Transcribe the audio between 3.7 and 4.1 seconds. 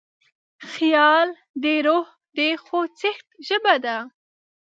ده.